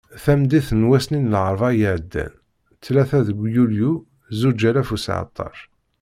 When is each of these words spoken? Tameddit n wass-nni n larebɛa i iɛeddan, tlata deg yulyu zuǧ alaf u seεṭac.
Tameddit 0.23 0.69
n 0.79 0.87
wass-nni 0.89 1.19
n 1.21 1.29
larebɛa 1.31 1.69
i 1.73 1.75
iɛeddan, 1.85 2.33
tlata 2.83 3.19
deg 3.27 3.39
yulyu 3.55 3.91
zuǧ 4.39 4.61
alaf 4.69 4.89
u 4.95 4.97
seεṭac. 5.05 5.55